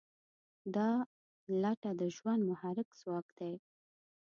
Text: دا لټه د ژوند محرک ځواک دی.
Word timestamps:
دا 0.75 0.89
لټه 1.61 1.91
د 1.99 2.01
ژوند 2.15 2.41
محرک 2.49 2.89
ځواک 2.99 3.27
دی. 3.39 3.53